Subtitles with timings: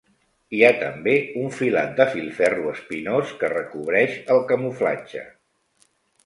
[0.55, 5.25] Hi ha també un filat de filferro espinós que recobreix el camuflatge.